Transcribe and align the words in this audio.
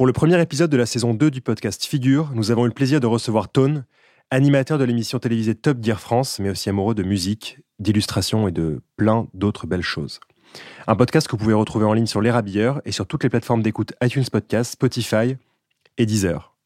Pour 0.00 0.06
le 0.06 0.14
premier 0.14 0.40
épisode 0.40 0.70
de 0.70 0.78
la 0.78 0.86
saison 0.86 1.12
2 1.12 1.30
du 1.30 1.42
podcast 1.42 1.84
Figure, 1.84 2.30
nous 2.34 2.50
avons 2.50 2.64
eu 2.64 2.68
le 2.68 2.72
plaisir 2.72 3.00
de 3.00 3.06
recevoir 3.06 3.50
Tone, 3.50 3.84
animateur 4.30 4.78
de 4.78 4.84
l'émission 4.84 5.18
télévisée 5.18 5.54
Top 5.54 5.76
Gear 5.84 6.00
France, 6.00 6.38
mais 6.38 6.48
aussi 6.48 6.70
amoureux 6.70 6.94
de 6.94 7.02
musique, 7.02 7.58
d'illustration 7.80 8.48
et 8.48 8.50
de 8.50 8.80
plein 8.96 9.28
d'autres 9.34 9.66
belles 9.66 9.82
choses. 9.82 10.18
Un 10.86 10.96
podcast 10.96 11.28
que 11.28 11.32
vous 11.32 11.36
pouvez 11.42 11.52
retrouver 11.52 11.84
en 11.84 11.92
ligne 11.92 12.06
sur 12.06 12.22
Les 12.22 12.30
Rabilleurs 12.30 12.80
et 12.86 12.92
sur 12.92 13.06
toutes 13.06 13.24
les 13.24 13.28
plateformes 13.28 13.60
d'écoute 13.60 13.92
iTunes 14.02 14.24
Podcast, 14.32 14.72
Spotify 14.72 15.36
et 15.98 16.06
Deezer. 16.06 16.56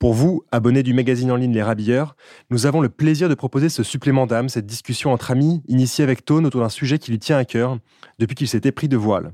Pour 0.00 0.12
vous, 0.12 0.42
abonnés 0.50 0.82
du 0.82 0.94
magazine 0.94 1.30
en 1.30 1.36
ligne 1.36 1.54
Les 1.54 1.62
Rabilleurs, 1.62 2.16
nous 2.50 2.66
avons 2.66 2.80
le 2.80 2.88
plaisir 2.88 3.28
de 3.28 3.34
proposer 3.36 3.68
ce 3.68 3.84
supplément 3.84 4.26
d'âme, 4.26 4.48
cette 4.48 4.66
discussion 4.66 5.12
entre 5.12 5.30
amis, 5.30 5.62
initiée 5.68 6.02
avec 6.02 6.24
Tone 6.24 6.44
autour 6.44 6.62
d'un 6.62 6.68
sujet 6.68 6.98
qui 6.98 7.12
lui 7.12 7.20
tient 7.20 7.38
à 7.38 7.44
cœur 7.44 7.78
depuis 8.18 8.34
qu'il 8.34 8.48
s'était 8.48 8.72
pris 8.72 8.88
de 8.88 8.96
voile. 8.96 9.32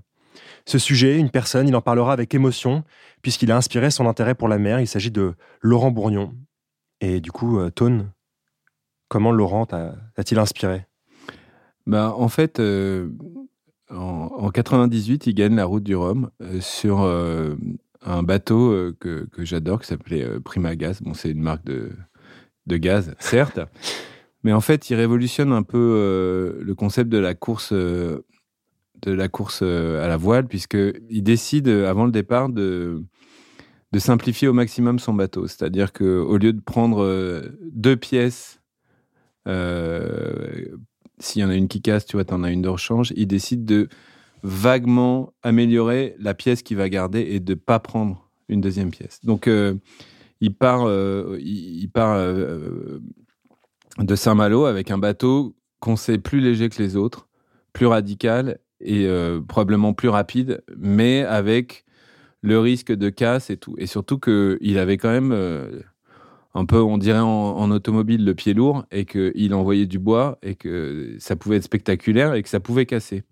Ce 0.67 0.79
sujet, 0.79 1.19
une 1.19 1.31
personne, 1.31 1.69
il 1.69 1.77
en 1.77 1.81
parlera 1.81 2.13
avec 2.13 2.35
émotion, 2.35 2.85
puisqu'il 3.23 3.51
a 3.51 3.57
inspiré 3.57 3.91
son 3.91 4.07
intérêt 4.07 4.35
pour 4.35 4.49
la 4.49 4.59
mer. 4.59 4.81
Il 4.81 4.87
s'agit 4.87 5.11
de 5.11 5.35
Laurent 5.61 5.91
Bourgnon. 5.91 6.35
Et 7.01 7.21
du 7.21 7.33
coup, 7.33 7.59
euh, 7.59 7.71
Tone, 7.71 8.13
comment 9.09 9.33
Laurent 9.33 9.67
t'a-t-il 9.67 10.39
inspiré? 10.39 10.87
Bah, 11.87 12.15
En 12.17 12.29
fait, 12.29 12.61
euh, 12.61 13.09
en, 13.91 14.51
98, 14.51 15.27
il 15.27 15.35
gagne 15.35 15.57
la 15.57 15.65
route 15.65 15.83
du 15.83 15.97
Rhum 15.97 16.31
euh, 16.43 16.61
sur 16.61 17.01
un 17.01 18.23
bateau 18.23 18.93
que, 19.01 19.27
que 19.27 19.45
j'adore, 19.45 19.81
qui 19.81 19.89
s'appelait 19.89 20.27
Prima 20.41 20.77
Gaz. 20.77 21.01
Bon, 21.03 21.15
c'est 21.15 21.31
une 21.31 21.43
marque 21.43 21.65
de, 21.65 21.93
de 22.67 22.77
gaz, 22.77 23.15
certes. 23.19 23.61
Mais 24.43 24.55
en 24.55 24.63
fait, 24.63 24.89
il 24.89 24.95
révolutionne 24.95 25.53
un 25.53 25.63
peu 25.63 26.59
le 26.63 26.75
concept 26.75 27.11
de 27.11 27.19
la 27.19 27.35
course 27.35 27.75
de 29.03 29.13
la 29.13 29.29
course 29.29 29.61
euh, 29.63 30.05
à 30.05 30.09
la 30.09 30.17
voile, 30.17 30.47
puisqu'il 30.47 31.23
décide, 31.23 31.69
euh, 31.69 31.89
avant 31.89 32.05
le 32.05 32.13
départ, 32.13 32.49
de, 32.49 33.03
de 33.93 33.99
simplifier 33.99 34.49
au 34.49 34.53
maximum 34.53 34.99
son 34.99 35.15
bateau. 35.15 35.47
C'est-à-dire 35.47 35.93
qu'au 35.93 36.37
lieu 36.37 36.53
de 36.53 36.61
prendre 36.61 37.03
euh, 37.03 37.43
deux 37.73 37.97
pièces, 37.97 38.61
s'il 41.19 41.43
y 41.43 41.45
en 41.45 41.51
a 41.51 41.55
une 41.55 41.69
qui 41.69 41.83
casse, 41.83 42.07
tu 42.07 42.17
vois, 42.17 42.25
tu 42.25 42.33
en 42.33 42.45
as 42.45 42.51
une 42.51 42.63
de 42.63 42.69
rechange, 42.69 43.13
il 43.17 43.27
décide 43.27 43.65
de 43.65 43.89
vaguement 44.45 45.33
améliorer 45.43 46.15
la 46.21 46.35
pièce 46.35 46.63
qu'il 46.63 46.77
va 46.77 46.89
garder 46.89 47.21
et 47.21 47.41
de 47.41 47.55
pas 47.55 47.81
prendre 47.81 48.31
une 48.49 48.61
deuxième 48.61 48.91
pièce. 48.91 49.19
Donc, 49.25 49.51
il 50.41 50.55
part, 50.55 50.89
il, 51.41 51.89
part 51.89 52.17
de 52.17 54.15
Saint-Malo 54.15 54.67
avec 54.67 54.93
un 54.93 54.99
bateau 54.99 55.57
qu'on 55.81 55.97
sait 55.97 56.19
plus 56.19 56.41
léger 56.41 56.69
que 56.69 56.81
les 56.81 56.95
autres, 56.95 57.29
plus 57.73 57.87
radical 57.87 58.61
et 58.81 59.07
euh, 59.07 59.41
probablement 59.41 59.93
plus 59.93 60.09
rapide, 60.09 60.63
mais 60.77 61.23
avec 61.23 61.85
le 62.43 62.59
risque 62.59 62.93
de 62.93 63.11
casse 63.11 63.51
et 63.51 63.57
tout. 63.57 63.75
Et 63.79 63.87
surtout 63.87 64.19
qu'il 64.19 64.79
avait 64.79 64.97
quand 64.97 65.11
même 65.11 65.33
euh, 65.33 65.81
un 66.55 66.65
peu, 66.65 66.81
on 66.81 66.99
dirait 66.99 67.19
en, 67.19 67.71
automobile, 67.71 68.25
le 68.25 68.35
pied 68.35 68.55
lourd 68.55 68.85
et 68.91 69.05
qu'il 69.05 69.55
envoyait 69.55 69.87
du 69.87 69.99
bois 69.99 70.39
et 70.43 70.55
que 70.55 71.17
ça 71.19 71.37
pouvait 71.37 71.57
être 71.57 71.65
spectaculaire 71.65 72.35
et 72.35 72.43
que 72.43 72.49
ça 72.49 72.61
pouvait 72.61 72.87
casser. 72.87 73.23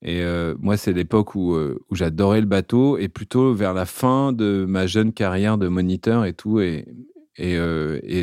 Et 0.00 0.22
euh, 0.22 0.54
moi, 0.60 0.76
c'est 0.76 0.92
l'époque 0.92 1.34
où, 1.34 1.56
j'adorais 1.92 2.40
le 2.40 2.46
bateau 2.46 2.96
et 2.98 3.08
plutôt 3.08 3.52
vers 3.52 3.74
la 3.74 3.84
fin 3.84 4.32
de 4.32 4.64
ma 4.66 4.86
jeune 4.86 5.12
carrière 5.12 5.58
de 5.58 5.68
moniteur 5.68 6.24
et 6.24 6.32
tout. 6.32 6.60
Et 6.60 6.86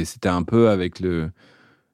c'était 0.06 0.30
un 0.30 0.44
peu 0.44 0.70
avec 0.70 1.00
le, 1.00 1.30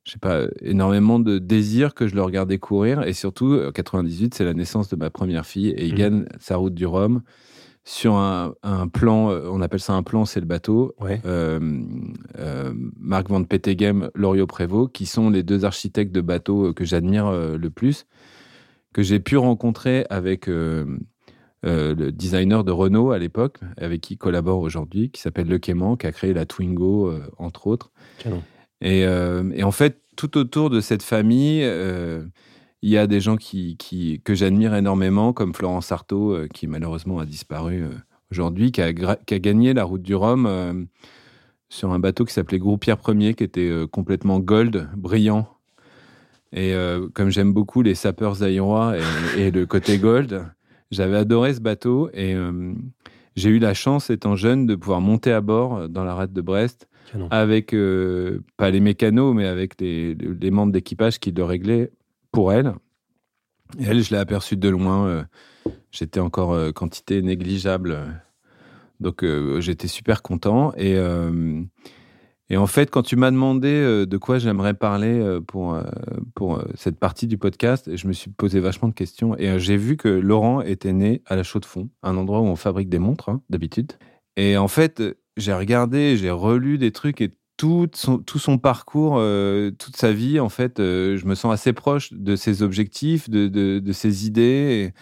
je 0.04 0.12
sais 0.12 0.20
pas, 0.20 0.46
énormément 0.62 1.20
de 1.20 1.38
désir 1.38 1.94
que 1.94 2.08
je 2.08 2.16
le 2.16 2.24
regardais 2.24 2.58
courir. 2.58 3.04
Et 3.04 3.14
surtout, 3.14 3.60
98, 3.74 4.34
c'est 4.34 4.46
la 4.46 4.54
naissance 4.54 4.90
de 4.90 4.96
ma 4.96 5.10
première 5.10 5.46
fille. 5.46 5.70
Et 5.70 5.86
il 5.86 5.94
mmh. 5.94 5.98
gagne 5.98 6.26
sa 6.40 6.56
route 6.56 6.74
du 6.74 6.86
Rhum 6.86 7.22
sur 7.84 8.16
un, 8.16 8.54
plan, 8.94 9.32
euh, 9.32 9.50
on 9.52 9.62
appelle 9.62 9.80
ça 9.80 9.94
un 9.94 10.04
plan, 10.04 10.26
c'est 10.26 10.40
le 10.40 10.46
bateau. 10.46 10.94
Euh, 11.02 11.82
euh, 12.38 12.74
Marc 13.00 13.30
Van 13.30 13.44
Petegem, 13.44 14.10
Loriot 14.14 14.46
Prévost, 14.46 14.92
qui 14.92 15.06
sont 15.06 15.30
les 15.30 15.44
deux 15.44 15.66
architectes 15.66 16.14
de 16.14 16.22
bateaux 16.22 16.74
que 16.74 16.86
j'admire 16.86 17.32
le 17.32 17.70
plus, 17.70 18.06
que 18.94 19.02
j'ai 19.02 19.20
pu 19.20 19.38
rencontrer 19.38 20.06
avec 20.10 20.46
le 20.48 21.00
designer 22.12 22.64
de 22.64 22.72
Renault 22.72 23.12
à 23.12 23.18
l'époque, 23.18 23.60
avec 23.78 24.02
qui 24.02 24.14
il 24.14 24.18
collabore 24.18 24.60
aujourd'hui, 24.60 25.10
qui 25.10 25.22
s'appelle 25.22 25.48
Le 25.48 25.58
qui 25.58 25.72
a 25.72 26.12
créé 26.12 26.34
la 26.34 26.46
Twingo, 26.46 27.12
entre 27.40 27.66
autres. 27.66 27.92
Euh, 28.28 28.38
et, 28.82 29.64
en 29.64 29.72
fait, 29.72 30.02
tout 30.16 30.38
autour 30.38 30.70
de 30.70 30.82
cette 30.82 31.04
famille, 31.04 31.62
euh, 31.64 32.24
il 32.82 32.90
y 32.90 32.98
a 32.98 33.08
des 33.08 33.20
gens 33.20 33.38
qui, 33.38 33.78
que 34.24 34.34
j'admire 34.34 34.74
énormément, 34.76 35.34
comme 35.34 35.54
Florence 35.54 35.92
Artaud, 35.92 36.32
euh, 36.32 36.48
qui 36.48 36.68
malheureusement 36.68 37.20
a 37.20 37.26
disparu 37.26 37.84
aujourd'hui, 38.32 38.72
qui 38.72 38.82
a, 38.82 38.92
gagné 38.92 39.74
la 39.74 39.84
route 39.84 40.02
du 40.02 40.16
Rhum 40.16 40.88
sur 41.70 41.92
un 41.92 42.00
bateau 42.00 42.26
qui 42.26 42.34
s'appelait 42.34 42.60
Groupe 42.60 42.82
Pierre 42.82 42.98
Ier, 43.08 43.34
qui 43.34 43.44
était 43.44 43.72
complètement 43.92 44.40
gold, 44.40 44.90
brillant. 44.96 45.48
Et 46.54 46.74
comme 47.14 47.30
j'aime 47.30 47.54
beaucoup 47.54 47.82
les 47.82 47.96
sapeurs 47.96 48.36
zaïrois 48.36 48.96
et, 48.98 49.42
et, 49.42 49.52
le 49.52 49.66
côté 49.66 49.98
gold, 49.98 50.46
j'avais 50.92 51.18
adoré 51.18 51.54
ce 51.54 51.62
bateau 51.62 52.10
et 52.14 52.36
j'ai 53.36 53.50
eu 53.50 53.60
la 53.60 53.74
chance, 53.74 54.10
étant 54.10 54.36
jeune, 54.36 54.66
de 54.66 54.76
pouvoir 54.76 55.02
monter 55.02 55.32
à 55.32 55.42
bord 55.42 55.88
dans 55.88 56.04
la 56.04 56.16
rade 56.16 56.34
de 56.34 56.42
Brest 56.42 56.88
avec, 57.30 57.74
euh, 57.74 58.44
pas 58.58 58.70
les 58.70 58.80
mécanos, 58.80 59.36
mais 59.36 59.46
avec 59.46 59.80
les, 59.80 60.16
membres 60.52 60.72
d'équipage 60.72 61.20
qui 61.20 61.32
le 61.32 61.44
réglaient 61.44 61.92
pour 62.32 62.54
elle. 62.54 62.74
Elle, 63.80 64.02
je 64.02 64.12
l'ai 64.12 64.18
aperçue 64.18 64.58
de 64.58 64.70
loin. 64.70 65.08
Euh, 65.08 65.24
j'étais 65.92 66.20
encore 66.20 66.54
euh, 66.54 66.72
quantité 66.72 67.22
négligeable. 67.22 67.98
donc, 69.00 69.26
j'étais 69.60 69.88
super 69.88 70.22
content. 70.22 70.74
Et, 70.78 70.98
et 72.50 72.58
en 72.58 72.68
fait, 72.68 72.92
quand 72.92 73.02
tu 73.02 73.16
m'as 73.16 73.32
demandé 73.32 74.06
de 74.06 74.18
quoi 74.18 74.38
j'aimerais 74.38 74.74
parler 74.74 75.40
pour, 75.48 75.78
pour 76.36 76.64
cette 76.76 77.00
partie 77.00 77.28
du 77.28 77.38
podcast, 77.38 77.96
je 77.96 78.08
me 78.08 78.14
suis 78.14 78.30
posé 78.30 78.60
vachement 78.60 78.90
de 78.90 78.94
questions. 78.94 79.36
Et 79.38 79.58
j'ai 79.60 79.78
vu 79.78 79.98
que 79.98 80.10
Laurent 80.10 80.62
était 80.62 80.94
né 80.94 81.22
à 81.26 81.36
la 81.36 81.44
Chaux-de-Fonds, 81.44 81.90
un 82.04 82.18
endroit 82.18 82.42
où 82.42 82.46
on 82.46 82.56
fabrique 82.56 82.90
des 82.90 83.00
montres, 83.00 83.30
hein, 83.30 83.42
d'habitude. 83.50 83.94
Et 84.38 84.58
en 84.58 84.68
fait, 84.68 85.02
j'ai 85.38 85.54
regardé, 85.54 86.18
j'ai 86.18 86.32
relu 86.32 86.78
des 86.78 86.92
trucs 86.92 87.22
et 87.22 87.34
tout 87.62 87.88
son, 87.94 88.18
tout 88.18 88.40
son 88.40 88.58
parcours, 88.58 89.18
euh, 89.20 89.70
toute 89.70 89.96
sa 89.96 90.12
vie, 90.12 90.40
en 90.40 90.50
fait, 90.50 90.80
euh, 90.80 91.18
je 91.18 91.28
me 91.28 91.36
sens 91.36 91.54
assez 91.54 91.74
proche 91.74 92.12
de 92.12 92.36
ses 92.36 92.64
objectifs, 92.64 93.30
de, 93.30 93.48
de, 93.48 93.92
ses 93.92 94.26
idées. 94.26 94.94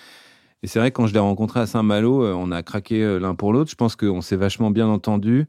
Et, 0.61 0.67
c'est 0.67 0.79
vrai, 0.79 0.91
quand 0.91 1.07
je 1.07 1.13
l'ai 1.13 1.19
rencontré 1.19 1.61
à 1.61 1.65
Saint-Malo, 1.65 2.21
euh, 2.21 2.33
on 2.33 2.51
a 2.51 2.61
craqué 2.61 3.17
l'un 3.17 3.33
pour 3.33 3.53
l'autre. 3.53 3.71
Je 3.71 3.77
pense 3.77 3.95
qu'on 3.95 4.19
s'est 4.19 4.35
vachement 4.35 4.71
bien 4.71 4.87
entendu. 4.87 5.47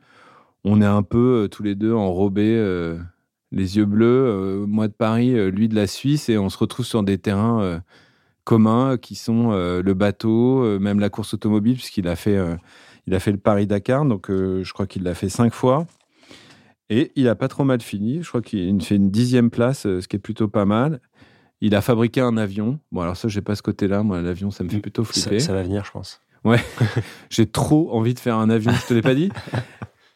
On 0.62 0.80
est 0.80 0.86
un 0.86 1.02
peu 1.02 1.48
tous 1.50 1.64
les 1.64 1.74
deux 1.74 1.92
enrobés, 1.92 2.54
les 3.50 3.76
yeux 3.76 3.86
bleus, 3.86 4.64
moi 4.69 4.86
de 4.86 4.92
Paris, 4.92 5.50
lui 5.50 5.69
de 5.69 5.74
la 5.74 5.88
Suisse, 5.88 6.28
et 6.28 6.38
on 6.38 6.48
se 6.48 6.58
retrouve 6.58 6.86
sur 6.86 7.02
des 7.02 7.19
terrains 7.19 7.82
communs 8.44 8.98
qui 8.98 9.14
sont 9.14 9.50
le 9.50 9.94
bateau, 9.94 10.78
même 10.78 11.00
la 11.00 11.08
course 11.08 11.32
automobile, 11.34 11.74
puisqu'il 11.74 12.06
a 12.08 12.14
fait 12.14 12.38
il 13.06 13.15
a 13.15 13.21
fait 13.21 13.33
le 13.33 13.38
Paris-Dakar, 13.38 14.05
donc 14.05 14.31
euh, 14.31 14.62
je 14.62 14.72
crois 14.72 14.87
qu'il 14.87 15.03
l'a 15.03 15.15
fait 15.15 15.28
cinq 15.28 15.53
fois. 15.53 15.87
Et 16.88 17.12
il 17.15 17.28
a 17.28 17.34
pas 17.34 17.49
trop 17.49 17.65
mal 17.65 17.81
fini. 17.81 18.22
Je 18.22 18.28
crois 18.28 18.43
qu'il 18.43 18.83
fait 18.83 18.97
une 18.97 19.11
dixième 19.11 19.50
place, 19.50 19.87
euh, 19.87 20.00
ce 20.00 20.09
qui 20.09 20.16
est 20.16 20.21
plutôt 20.21 20.49
pas 20.49 20.65
mal. 20.65 21.00
Il 21.61 21.75
a 21.75 21.83
fabriqué 21.83 22.21
un 22.21 22.37
avion. 22.37 22.81
Bon, 22.91 23.03
alors 23.03 23.16
ça, 23.16 23.28
j'ai 23.28 23.43
pas 23.43 23.55
ce 23.55 23.62
côté-là. 23.62 24.03
Moi, 24.03 24.21
l'avion, 24.22 24.50
ça 24.50 24.65
me 24.65 24.69
fait 24.69 24.78
mm. 24.78 24.83
plutôt 24.83 25.05
flipper. 25.05 25.38
Ça, 25.38 25.53
va 25.53 25.62
venir, 25.62 25.84
je 25.84 25.93
pense. 25.93 26.21
Ouais. 26.44 26.61
j'ai 27.31 27.47
trop 27.47 27.93
envie 27.93 28.15
de 28.15 28.19
faire 28.19 28.37
un 28.37 28.50
avion. 28.50 28.72
Je 28.72 28.87
te 28.87 28.94
l'ai 28.94 29.03
pas 29.03 29.15
dit. 29.15 29.31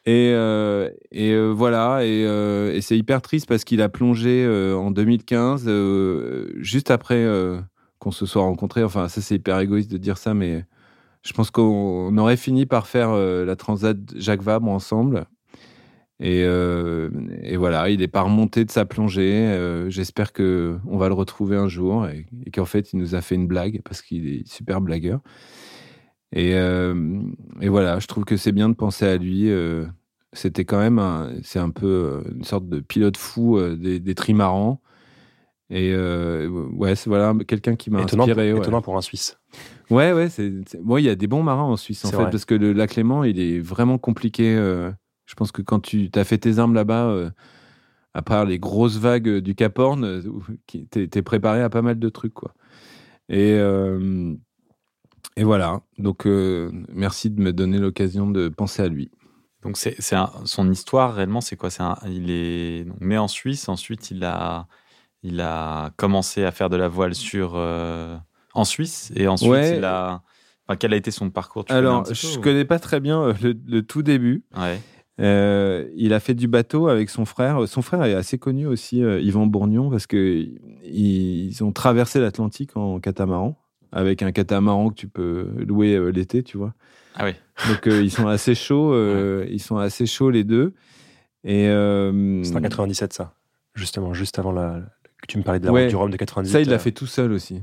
Et, 0.06 0.32
euh, 0.34 0.90
et 1.12 1.34
voilà. 1.34 2.04
Et, 2.04 2.24
et 2.76 2.80
c'est 2.82 2.98
hyper 2.98 3.22
triste 3.22 3.48
parce 3.48 3.64
qu'il 3.64 3.80
a 3.80 3.88
plongé 3.88 4.46
en 4.76 4.90
2015, 4.90 5.66
juste 6.56 6.90
après 6.90 7.26
qu'on 8.00 8.10
se 8.10 8.26
soit 8.26 8.42
rencontrés. 8.42 8.84
Enfin, 8.84 9.08
ça, 9.08 9.22
c'est 9.22 9.36
hyper 9.36 9.58
égoïste 9.60 9.90
de 9.90 9.96
dire 9.96 10.18
ça, 10.18 10.34
mais 10.34 10.66
je 11.24 11.32
pense 11.32 11.50
qu'on 11.50 12.16
aurait 12.18 12.36
fini 12.36 12.66
par 12.66 12.86
faire 12.86 13.10
euh, 13.10 13.44
la 13.44 13.56
Transat 13.56 13.96
Jacques 14.14 14.42
Vabre 14.42 14.68
ensemble. 14.68 15.26
Et, 16.20 16.42
euh, 16.44 17.10
voilà, 17.56 17.90
il 17.90 18.02
est 18.02 18.08
pas 18.08 18.22
remonté 18.22 18.64
de 18.64 18.70
sa 18.70 18.84
plongée. 18.84 19.32
Euh, 19.32 19.90
j'espère 19.90 20.32
que 20.32 20.78
on 20.86 20.98
va 20.98 21.08
le 21.08 21.14
retrouver 21.14 21.56
un 21.56 21.66
jour 21.66 22.06
et, 22.06 22.26
qu'en 22.52 22.66
fait, 22.66 22.92
il 22.92 22.98
nous 22.98 23.14
a 23.14 23.22
fait 23.22 23.34
une 23.34 23.46
blague 23.46 23.80
parce 23.84 24.02
qu'il 24.02 24.28
est 24.28 24.46
super 24.46 24.80
blagueur. 24.80 25.20
Et, 26.32 26.50
et, 26.50 27.68
voilà, 27.68 28.00
je 28.00 28.06
trouve 28.08 28.24
que 28.24 28.36
c'est 28.36 28.52
bien 28.52 28.68
de 28.68 28.74
penser 28.74 29.06
à 29.06 29.16
lui. 29.16 29.50
C'était 30.32 30.64
quand 30.64 30.78
même, 30.78 31.40
c'est 31.44 31.60
un 31.60 31.70
peu 31.70 32.24
une 32.34 32.42
sorte 32.42 32.68
de 32.68 32.80
pilote 32.80 33.16
fou 33.16 33.60
des, 33.76 34.00
des 34.00 34.14
trimarans. 34.16 34.80
Et 35.70 35.96
ouais, 35.96 36.94
c'est 36.94 37.08
voilà 37.08 37.34
quelqu'un 37.46 37.74
qui 37.76 37.90
m'a 37.90 38.00
inspiré. 38.00 38.50
Étonnant 38.50 38.82
pour 38.82 38.96
un 38.96 39.00
Suisse. 39.00 39.38
Ouais, 39.90 40.12
ouais, 40.12 40.28
c'est, 40.28 40.46
il 40.48 41.04
y 41.04 41.08
a 41.08 41.14
des 41.14 41.26
bons 41.26 41.42
marins 41.42 41.62
en 41.64 41.76
Suisse 41.76 42.04
en 42.04 42.10
fait, 42.10 42.30
parce 42.30 42.44
que 42.44 42.54
le 42.54 42.72
lac 42.72 42.96
Léman, 42.96 43.24
il 43.24 43.38
est 43.40 43.60
vraiment 43.60 43.98
compliqué. 43.98 44.54
Euh, 44.54 44.90
je 45.26 45.34
pense 45.34 45.52
que 45.52 45.62
quand 45.62 45.80
tu 45.80 46.10
as 46.14 46.24
fait 46.24 46.38
tes 46.38 46.58
armes 46.58 46.74
là-bas, 46.74 47.06
euh, 47.06 47.30
à 48.14 48.22
part 48.22 48.44
les 48.44 48.58
grosses 48.58 48.98
vagues 48.98 49.38
du 49.38 49.54
Cap 49.54 49.78
Horn, 49.78 50.22
tu 50.66 50.86
es 51.00 51.22
préparé 51.22 51.62
à 51.62 51.70
pas 51.70 51.82
mal 51.82 51.98
de 51.98 52.08
trucs, 52.08 52.34
quoi. 52.34 52.54
Et 53.28 53.58
Et 55.36 55.42
voilà. 55.44 55.80
Donc, 55.98 56.26
euh, 56.26 56.70
merci 56.92 57.28
de 57.30 57.40
me 57.40 57.52
donner 57.52 57.78
l'occasion 57.78 58.30
de 58.30 58.48
penser 58.48 58.82
à 58.82 58.88
lui. 58.88 59.10
Donc, 59.62 59.76
c'est, 59.76 59.96
c'est 59.98 60.14
un- 60.14 60.30
son 60.44 60.70
histoire 60.70 61.14
réellement, 61.14 61.40
c'est 61.40 61.56
quoi? 61.56 61.70
C'est 61.70 61.82
un, 61.82 61.96
Il 62.06 62.30
est 62.30 62.86
né 63.00 63.18
en 63.18 63.26
Suisse. 63.28 63.68
Ensuite, 63.68 64.10
il 64.12 64.22
a, 64.24 64.68
il 65.24 65.40
a 65.40 65.90
commencé 65.96 66.44
à 66.44 66.52
faire 66.52 66.68
de 66.70 66.76
la 66.76 66.86
voile 66.86 67.14
sur 67.16 67.54
euh, 67.56 68.16
en 68.52 68.64
Suisse. 68.64 69.10
Et 69.16 69.26
ensuite, 69.26 69.50
Ouais. 69.50 69.78
il 69.78 69.84
a. 69.84 70.22
Enfin, 70.68 70.76
quel 70.78 70.92
a 70.94 70.96
été 70.96 71.10
son 71.10 71.28
parcours 71.30 71.64
tu 71.64 71.72
Alors, 71.72 72.04
je 72.14 72.38
ou- 72.38 72.40
connais 72.40 72.64
pas 72.64 72.78
très 72.78 73.00
bien 73.00 73.20
euh, 73.22 73.34
le, 73.42 73.54
le 73.66 73.82
tout 73.82 74.02
début. 74.02 74.44
Ouais. 74.56 74.80
Euh, 75.20 75.86
il 75.96 76.12
a 76.12 76.20
fait 76.20 76.34
du 76.34 76.48
bateau 76.48 76.88
avec 76.88 77.08
son 77.10 77.24
frère. 77.24 77.68
Son 77.68 77.82
frère 77.82 78.02
est 78.04 78.14
assez 78.14 78.38
connu 78.38 78.66
aussi, 78.66 79.02
euh, 79.02 79.20
Yvan 79.20 79.46
Bourgnon, 79.46 79.90
parce 79.90 80.06
que 80.06 80.46
ils 80.84 81.62
ont 81.62 81.72
traversé 81.72 82.18
l'Atlantique 82.20 82.76
en 82.76 82.98
catamaran, 83.00 83.56
avec 83.92 84.22
un 84.22 84.32
catamaran 84.32 84.90
que 84.90 84.94
tu 84.94 85.06
peux 85.08 85.50
louer 85.66 85.94
euh, 85.94 86.08
l'été, 86.10 86.42
tu 86.42 86.56
vois. 86.58 86.74
Ah 87.14 87.24
oui. 87.26 87.32
Donc 87.68 87.86
euh, 87.86 88.02
ils 88.02 88.10
sont 88.10 88.26
assez 88.26 88.54
chauds, 88.56 88.92
euh, 88.92 89.46
ils 89.50 89.60
sont 89.62 89.76
assez 89.76 90.06
chauds 90.06 90.30
les 90.30 90.44
deux. 90.44 90.74
Et 91.44 91.68
euh, 91.68 92.42
C'est 92.42 92.56
en 92.56 92.60
97, 92.60 93.12
ça. 93.12 93.34
Justement, 93.74 94.14
juste 94.14 94.38
avant 94.38 94.50
la... 94.52 94.80
que 95.26 95.32
tu 95.32 95.38
me 95.38 95.42
parlais 95.42 95.60
de 95.60 95.66
la 95.66 95.72
Ouais. 95.72 95.82
route 95.82 95.90
du 95.90 95.96
Rhum 95.96 96.10
de 96.10 96.16
98. 96.16 96.50
ça, 96.50 96.60
il 96.60 96.68
l'a 96.68 96.76
euh, 96.76 96.78
fait 96.78 96.92
tout 96.92 97.06
seul 97.06 97.32
aussi. 97.32 97.62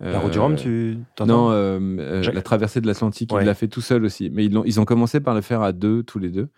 La 0.00 0.18
route 0.18 0.32
du 0.32 0.38
Rhum, 0.38 0.56
tu 0.56 0.98
t'entends 1.16 1.32
Non, 1.46 1.50
euh, 1.52 1.78
euh, 1.98 2.32
la 2.32 2.42
traversée 2.42 2.80
de 2.80 2.86
l'Atlantique, 2.86 3.32
Ouais. 3.32 3.42
il 3.42 3.46
l'a 3.46 3.54
fait 3.54 3.68
tout 3.68 3.80
seul 3.80 4.04
aussi. 4.04 4.28
Mais 4.30 4.44
ils 4.44 4.56
ont, 4.58 4.64
ils 4.64 4.80
ont 4.80 4.84
commencé 4.84 5.20
par 5.20 5.34
le 5.34 5.40
faire 5.40 5.62
à 5.62 5.72
deux, 5.72 6.02
tous 6.02 6.18
les 6.18 6.30
deux. 6.30 6.48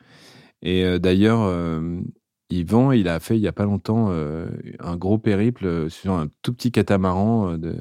Et 0.62 0.98
d'ailleurs, 0.98 1.48
Yvan, 2.50 2.92
il 2.92 3.08
a 3.08 3.20
fait 3.20 3.36
il 3.36 3.42
y 3.42 3.48
a 3.48 3.52
pas 3.52 3.64
longtemps 3.64 4.08
euh, 4.10 4.46
un 4.80 4.96
gros 4.96 5.18
périple 5.18 5.90
sur 5.90 6.12
un 6.12 6.28
tout 6.42 6.52
petit 6.54 6.72
catamaran 6.72 7.58
de, 7.58 7.76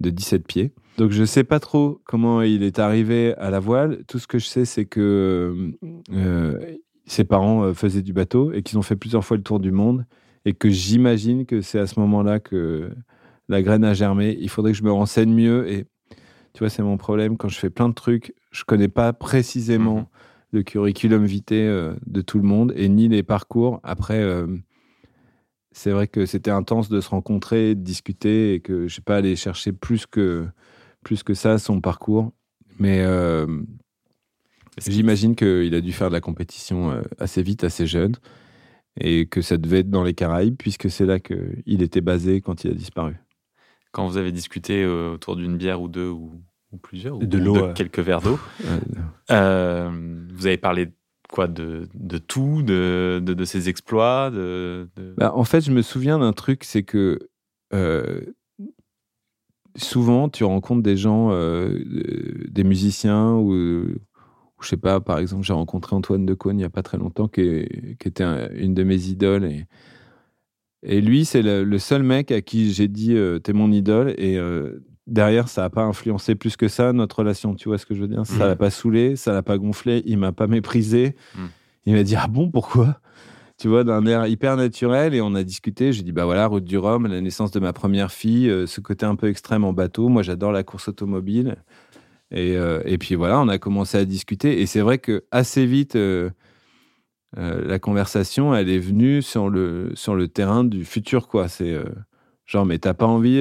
de 0.00 0.10
17 0.10 0.46
pieds. 0.46 0.72
Donc 0.98 1.10
je 1.10 1.24
sais 1.24 1.44
pas 1.44 1.60
trop 1.60 2.00
comment 2.04 2.42
il 2.42 2.62
est 2.62 2.78
arrivé 2.78 3.34
à 3.36 3.50
la 3.50 3.60
voile. 3.60 4.02
Tout 4.08 4.18
ce 4.18 4.26
que 4.26 4.38
je 4.38 4.46
sais, 4.46 4.64
c'est 4.64 4.86
que 4.86 5.72
euh, 6.12 6.58
ses 7.06 7.24
parents 7.24 7.72
faisaient 7.74 8.02
du 8.02 8.12
bateau 8.12 8.52
et 8.52 8.62
qu'ils 8.62 8.78
ont 8.78 8.82
fait 8.82 8.96
plusieurs 8.96 9.24
fois 9.24 9.36
le 9.36 9.42
tour 9.42 9.60
du 9.60 9.72
monde. 9.72 10.04
Et 10.44 10.54
que 10.54 10.70
j'imagine 10.70 11.44
que 11.46 11.60
c'est 11.60 11.78
à 11.78 11.86
ce 11.86 12.00
moment-là 12.00 12.40
que 12.40 12.90
la 13.48 13.62
graine 13.62 13.84
a 13.84 13.94
germé. 13.94 14.36
Il 14.40 14.48
faudrait 14.48 14.72
que 14.72 14.78
je 14.78 14.84
me 14.84 14.92
renseigne 14.92 15.32
mieux. 15.34 15.68
Et 15.70 15.84
tu 16.54 16.60
vois, 16.60 16.70
c'est 16.70 16.82
mon 16.82 16.96
problème. 16.96 17.36
Quand 17.36 17.48
je 17.48 17.58
fais 17.58 17.70
plein 17.70 17.88
de 17.88 17.94
trucs, 17.94 18.34
je 18.50 18.64
connais 18.64 18.88
pas 18.88 19.12
précisément 19.12 19.96
Mhm. 19.96 20.06
le 20.52 20.62
curriculum 20.62 21.24
vitae 21.24 21.54
euh, 21.54 21.94
de 22.06 22.22
tout 22.22 22.38
le 22.38 22.44
monde 22.44 22.72
et 22.76 22.88
ni 22.88 23.08
les 23.08 23.22
parcours. 23.22 23.80
Après, 23.82 24.20
euh, 24.20 24.46
c'est 25.72 25.90
vrai 25.90 26.08
que 26.08 26.26
c'était 26.26 26.50
intense 26.50 26.88
de 26.88 27.00
se 27.00 27.08
rencontrer, 27.10 27.74
de 27.74 27.82
discuter 27.82 28.54
et 28.54 28.60
que 28.60 28.88
je 28.88 28.94
sais 28.96 29.02
pas 29.02 29.16
aller 29.16 29.36
chercher 29.36 29.72
plus 29.72 30.06
que, 30.06 30.46
plus 31.04 31.22
que 31.22 31.34
ça 31.34 31.58
son 31.58 31.80
parcours. 31.80 32.32
Mais 32.80 33.00
euh, 33.00 33.46
j'imagine 34.84 35.36
qu'il 35.36 35.74
a 35.74 35.80
dû 35.80 35.92
faire 35.92 36.08
de 36.08 36.14
la 36.14 36.20
compétition 36.20 37.00
assez 37.18 37.42
vite, 37.42 37.62
assez 37.62 37.86
jeune. 37.86 38.16
Et 38.98 39.26
que 39.26 39.40
ça 39.42 39.56
devait 39.56 39.80
être 39.80 39.90
dans 39.90 40.02
les 40.02 40.14
Caraïbes, 40.14 40.56
puisque 40.58 40.90
c'est 40.90 41.06
là 41.06 41.20
qu'il 41.20 41.82
était 41.82 42.00
basé 42.00 42.40
quand 42.40 42.64
il 42.64 42.70
a 42.70 42.74
disparu. 42.74 43.16
Quand 43.92 44.06
vous 44.08 44.16
avez 44.16 44.32
discuté 44.32 44.82
euh, 44.82 45.14
autour 45.14 45.36
d'une 45.36 45.56
bière 45.56 45.80
ou 45.80 45.88
deux 45.88 46.08
ou, 46.08 46.42
ou 46.72 46.76
plusieurs, 46.76 47.16
ou 47.16 47.24
De 47.24 47.38
l'eau, 47.38 47.56
euh. 47.56 47.72
quelques 47.72 48.00
verres 48.00 48.20
d'eau, 48.22 48.38
Euh, 49.30 49.90
vous 50.34 50.46
avez 50.46 50.56
parlé 50.56 50.86
de 50.86 50.92
quoi 51.32 51.46
de, 51.46 51.88
de 51.94 52.18
tout, 52.18 52.62
de, 52.62 53.20
de, 53.24 53.32
de 53.32 53.44
ses 53.44 53.68
exploits, 53.68 54.30
de, 54.30 54.88
de- 54.96 55.14
Bah, 55.16 55.32
en 55.36 55.44
fait, 55.44 55.60
je 55.60 55.70
me 55.70 55.82
souviens 55.82 56.18
d'un 56.18 56.32
truc, 56.32 56.64
c'est 56.64 56.82
que 56.82 57.20
euh, 57.72 58.20
souvent, 59.76 60.28
tu 60.28 60.42
rencontres 60.42 60.82
des 60.82 60.96
gens, 60.96 61.30
des 61.32 62.64
musiciens, 62.64 63.34
ou 63.34 63.86
je 64.60 64.68
sais 64.68 64.76
pas, 64.76 65.00
par 65.00 65.18
exemple, 65.18 65.44
j'ai 65.44 65.52
rencontré 65.52 65.94
Antoine 65.96 66.26
Decaune 66.26 66.58
il 66.58 66.62
y 66.62 66.66
a 66.66 66.70
pas 66.70 66.82
très 66.82 66.98
longtemps, 66.98 67.28
qui, 67.28 67.40
était 68.04 68.24
un- 68.24 68.48
une 68.54 68.74
de 68.74 68.82
mes 68.84 69.06
idoles. 69.08 69.44
Et, 69.44 69.66
et 70.82 71.00
lui, 71.00 71.24
c'est 71.24 71.42
le, 71.42 71.64
le 71.64 71.78
seul 71.78 72.02
mec 72.02 72.30
à 72.32 72.40
qui 72.40 72.72
j'ai 72.72 72.88
dit 72.88 73.14
euh, 73.14 73.38
T'es 73.38 73.52
mon 73.52 73.70
idole. 73.70 74.14
Et 74.18 74.38
euh, 74.38 74.82
derrière, 75.06 75.48
ça 75.48 75.62
n'a 75.62 75.70
pas 75.70 75.82
influencé 75.82 76.34
plus 76.34 76.56
que 76.56 76.68
ça 76.68 76.92
notre 76.92 77.18
relation. 77.20 77.54
Tu 77.54 77.68
vois 77.68 77.78
ce 77.78 77.86
que 77.86 77.94
je 77.94 78.00
veux 78.00 78.08
dire? 78.08 78.24
Ça 78.26 78.34
Mhm. 78.44 78.48
l'a 78.48 78.56
pas 78.56 78.70
saoulé, 78.70 79.16
ça 79.16 79.32
l'a 79.32 79.42
pas 79.42 79.58
gonflé, 79.58 80.02
il 80.06 80.18
m'a 80.18 80.32
pas 80.32 80.46
méprisé. 80.46 81.16
Mhm. 81.36 81.48
Il 81.86 81.94
m'a 81.94 82.02
dit 82.02 82.16
Ah 82.16 82.26
bon, 82.28 82.50
pourquoi? 82.50 83.00
Tu 83.58 83.68
vois, 83.68 83.84
d'un 83.84 84.06
air 84.06 84.26
hyper 84.26 84.56
naturel. 84.56 85.12
Et 85.14 85.20
on 85.20 85.34
a 85.34 85.42
discuté. 85.42 85.92
J'ai 85.92 86.02
dit, 86.02 86.12
bah 86.12 86.24
voilà, 86.24 86.46
route 86.46 86.64
du 86.64 86.78
Rhum, 86.78 87.06
la 87.06 87.20
naissance 87.20 87.50
de 87.50 87.60
ma 87.60 87.74
première 87.74 88.10
fille, 88.10 88.48
euh, 88.48 88.66
ce 88.66 88.80
côté 88.80 89.04
un 89.04 89.16
peu 89.16 89.28
extrême 89.28 89.64
en 89.64 89.74
bateau. 89.74 90.08
Moi, 90.08 90.22
j'adore 90.22 90.50
la 90.50 90.62
course 90.62 90.88
automobile. 90.88 91.56
Et, 92.32 92.56
euh, 92.56 92.80
et 92.84 92.98
puis 92.98 93.14
voilà, 93.14 93.40
on 93.40 93.48
a 93.48 93.58
commencé 93.58 93.98
à 93.98 94.04
discuter. 94.04 94.60
Et 94.60 94.66
c'est 94.66 94.80
vrai 94.80 94.98
que 94.98 95.24
assez 95.30 95.66
vite, 95.66 95.96
euh, 95.96 96.30
euh, 97.38 97.64
la 97.66 97.78
conversation, 97.78 98.54
elle 98.54 98.68
est 98.70 98.78
venue 98.78 99.22
sur 99.22 99.48
le, 99.48 99.92
sur 99.94 100.14
le 100.14 100.28
terrain 100.28 100.64
du 100.64 100.84
futur, 100.84 101.28
quoi. 101.28 101.48
C'est 101.48 101.76
genre, 102.46 102.66
mais 102.66 102.78
t'as 102.78 102.94
pas 102.94 103.06
envie. 103.06 103.40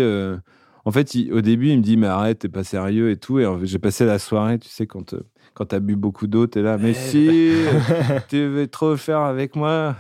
En 0.86 0.92
fait, 0.92 1.14
il- 1.16 1.32
au 1.34 1.42
début, 1.42 1.70
il 1.70 1.78
me 1.78 1.84
dit, 1.84 1.98
mais 1.98 2.08
arrête, 2.08 2.40
t'es 2.40 2.50
pas 2.50 2.64
sérieux 2.64 3.12
et 3.12 3.18
tout. 3.18 3.40
Et 3.40 3.46
j'ai 3.64 3.80
passé 3.80 4.06
la 4.06 4.18
soirée, 4.20 4.58
tu 4.60 4.70
sais, 4.70 4.88
quand, 4.88 5.14
quand 5.54 5.66
t'as 5.66 5.80
bu 5.80 5.96
beaucoup 5.96 6.28
d'eau, 6.28 6.48
t'es 6.48 6.62
là, 6.62 6.78
mais 6.78 6.94
si, 6.94 7.66
tu 8.30 8.48
veux 8.48 8.68
trop 8.68 8.96
faire 8.98 9.20
avec 9.20 9.56
moi? 9.56 9.96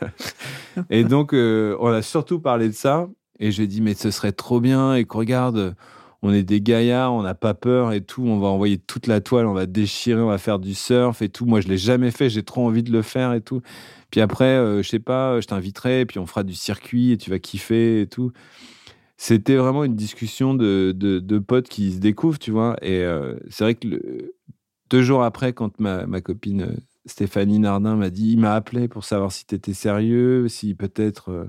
et 0.90 1.04
donc, 1.04 1.32
on 1.32 1.86
a 1.86 2.02
surtout 2.02 2.40
parlé 2.40 2.68
de 2.68 2.74
ça. 2.74 3.08
Et 3.40 3.52
j'ai 3.52 3.66
dit, 3.66 3.80
mais 3.80 3.94
ce 3.94 4.10
serait 4.10 4.32
trop 4.32 4.60
bien. 4.60 4.94
Et 4.94 5.04
que 5.04 5.16
regarde, 5.16 5.76
on 6.22 6.32
est 6.32 6.42
des 6.42 6.60
gaillards, 6.60 7.12
on 7.12 7.22
n'a 7.22 7.34
pas 7.34 7.54
peur 7.54 7.92
et 7.92 8.00
tout. 8.00 8.22
On 8.22 8.38
va 8.38 8.48
envoyer 8.48 8.78
toute 8.78 9.06
la 9.06 9.20
toile, 9.20 9.46
on 9.46 9.54
va 9.54 9.66
déchirer, 9.66 10.20
on 10.20 10.28
va 10.28 10.38
faire 10.38 10.58
du 10.58 10.74
surf 10.74 11.22
et 11.22 11.28
tout. 11.28 11.46
Moi, 11.46 11.60
je 11.60 11.68
l'ai 11.68 11.78
jamais 11.78 12.10
fait, 12.10 12.28
j'ai 12.30 12.42
trop 12.42 12.66
envie 12.66 12.82
de 12.82 12.92
le 12.92 13.02
faire 13.02 13.32
et 13.32 13.40
tout. 13.40 13.62
Puis 14.10 14.20
après, 14.20 14.44
euh, 14.44 14.82
je 14.82 14.88
sais 14.88 14.98
pas, 14.98 15.40
je 15.40 15.46
t'inviterai, 15.46 16.06
puis 16.06 16.18
on 16.18 16.26
fera 16.26 16.42
du 16.42 16.54
circuit 16.54 17.12
et 17.12 17.16
tu 17.16 17.30
vas 17.30 17.38
kiffer 17.38 18.00
et 18.02 18.06
tout. 18.06 18.32
C'était 19.16 19.56
vraiment 19.56 19.82
une 19.82 19.96
discussion 19.96 20.54
de, 20.54 20.92
de, 20.92 21.38
potes 21.40 21.68
qui 21.68 21.92
se 21.92 21.98
découvrent, 21.98 22.38
tu 22.38 22.52
vois. 22.52 22.76
Et 22.82 23.00
euh, 23.00 23.34
c'est 23.50 23.64
vrai 23.64 23.74
que 23.74 24.32
deux 24.90 25.02
jours 25.02 25.24
après, 25.24 25.52
quand 25.52 25.80
ma, 25.80 26.06
ma 26.06 26.20
copine 26.20 26.62
euh, 26.62 26.76
Stéphanie 27.04 27.58
Nardin 27.58 27.96
m'a 27.96 28.10
dit, 28.10 28.32
il 28.32 28.38
m'a 28.38 28.54
appelé 28.54 28.86
pour 28.86 29.04
savoir 29.04 29.32
si 29.32 29.44
tu 29.44 29.56
étais 29.56 29.74
sérieux, 29.74 30.48
si 30.48 30.74
peut-être 30.74 31.30
euh, 31.30 31.44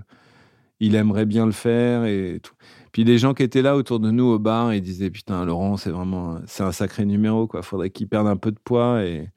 il 0.80 0.96
aimerait 0.96 1.28
bien 1.28 1.46
le 1.46 1.52
faire 1.52 2.06
et 2.06 2.40
tout. 2.42 2.56
Puis 2.92 3.04
les 3.04 3.18
gens 3.18 3.34
qui 3.34 3.44
étaient 3.44 3.62
là 3.62 3.76
autour 3.76 4.00
de 4.00 4.12
nous 4.12 4.26
au 4.26 4.40
bar, 4.40 4.74
ils 4.74 4.82
disaient 4.82 5.10
putain 5.12 5.44
Laurent, 5.46 5.78
c'est 5.78 5.92
vraiment 5.92 6.36
un- 6.38 6.42
c'est 6.48 6.64
un 6.64 6.72
sacré 6.72 7.06
numéro 7.06 7.48
quoi. 7.48 7.62
Faudrait 7.62 7.90
qu'il 7.90 8.08
perde 8.08 8.28
un 8.28 8.38
peu 8.38 8.52
de 8.52 8.60
poids 8.64 9.04
et 9.04 9.30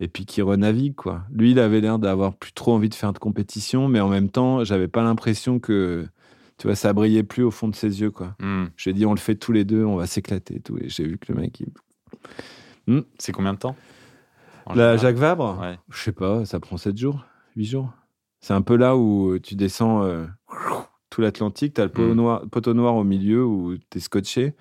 et 0.00 0.08
puis 0.08 0.26
qu'il 0.26 0.42
renavigue 0.42 0.96
quoi. 0.96 1.22
Lui, 1.32 1.52
il 1.52 1.60
avait 1.60 1.80
l'air 1.80 1.98
d'avoir 2.00 2.34
plus 2.34 2.52
trop 2.52 2.72
envie 2.74 2.88
de 2.88 2.94
faire 2.94 3.12
de 3.12 3.18
compétition, 3.20 3.86
mais 3.86 4.00
en 4.00 4.08
même 4.08 4.30
temps, 4.30 4.64
j'avais 4.64 4.88
pas 4.88 5.02
l'impression 5.04 5.60
que 5.60 6.06
tu 6.58 6.66
vois 6.66 6.74
ça 6.74 6.92
brillait 6.92 7.22
plus 7.22 7.44
au 7.44 7.50
fond 7.52 7.68
de 7.68 7.76
ses 7.76 8.00
yeux 8.00 8.10
quoi. 8.10 8.34
Hmm. 8.40 8.66
J'ai 8.76 8.92
dit 8.92 9.06
on 9.06 9.12
le 9.14 9.18
fait 9.20 9.36
tous 9.36 9.52
les 9.52 9.64
deux, 9.64 9.84
on 9.84 9.94
va 9.96 10.06
s'éclater 10.06 10.56
et 10.56 10.60
tout. 10.60 10.76
Et 10.78 10.88
j'ai 10.88 11.04
vu 11.04 11.18
que 11.18 11.32
le 11.32 11.40
mec, 11.40 11.60
il... 11.60 13.04
C'est 13.18 13.32
combien 13.32 13.54
de 13.54 13.58
temps? 13.58 13.76
La 14.74 14.96
Jacques 14.96 15.16
Vabre, 15.16 15.58
Ouais. 15.60 15.76
je 15.90 15.98
sais 16.02 16.12
pas, 16.12 16.44
ça 16.44 16.60
prend 16.60 16.76
7 16.76 16.96
jours, 16.96 17.24
8 17.56 17.64
jours. 17.64 17.90
C'est 18.40 18.54
un 18.54 18.62
peu 18.62 18.76
là 18.76 18.96
où 18.96 19.38
tu 19.40 19.54
descends 19.54 20.02
euh, 20.04 20.26
tout 21.12 21.20
l'Atlantique, 21.20 21.74
tu 21.74 21.80
as 21.80 21.84
le 21.84 21.90
poteau 21.90 22.12
Mm. 22.14 22.16
noir, 22.16 22.42
poteau 22.50 22.74
noir 22.74 22.96
au 22.96 23.04
milieu 23.04 23.44
où 23.44 23.76
tu 23.90 23.98
es 23.98 24.00
scotché. 24.00 24.54